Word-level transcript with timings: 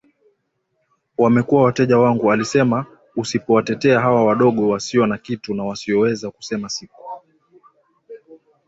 wamekuwa 1.17 1.63
wateja 1.63 1.97
wangu 1.99 2.31
alisemaUsipowatetea 2.31 3.99
hawa 3.99 4.25
wadogo 4.25 4.69
wasio 4.69 5.05
na 5.05 5.17
kitu 5.17 5.53
na 5.53 5.63
wasioweza 5.63 6.31
kusema 6.31 6.69
siku 6.69 7.01